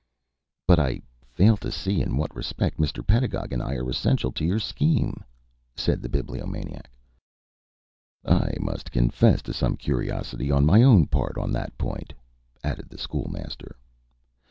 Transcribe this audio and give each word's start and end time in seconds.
"But 0.67 0.79
I 0.79 0.99
fail 1.27 1.57
to 1.57 1.71
see 1.71 2.01
in 2.01 2.17
what 2.17 2.35
respect 2.35 2.79
Mr. 2.79 3.05
Pedagog 3.05 3.53
and 3.53 3.61
I 3.61 3.75
are 3.75 3.87
essential 3.87 4.31
to 4.31 4.43
your 4.43 4.57
scheme," 4.57 5.23
said 5.75 6.01
the 6.01 6.09
Bibliomaniac. 6.09 6.89
"I 8.25 8.49
must 8.59 8.91
confess 8.91 9.43
to 9.43 9.53
some 9.53 9.77
curiosity 9.77 10.49
on 10.49 10.65
my 10.65 10.81
own 10.81 11.05
part 11.05 11.37
on 11.37 11.51
that 11.51 11.77
point," 11.77 12.13
added 12.63 12.89
the 12.89 12.97
School 12.97 13.29
Master. 13.29 13.75